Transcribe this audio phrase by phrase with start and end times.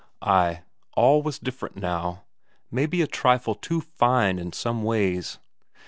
[0.23, 0.63] Ay,
[0.97, 2.23] all was different now
[2.71, 5.37] maybe a trifle too fine in some ways.